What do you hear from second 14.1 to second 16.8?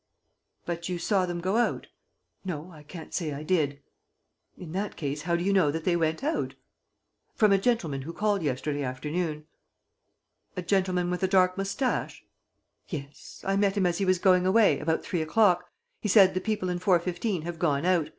going away, about three o'clock. He said: 'The people in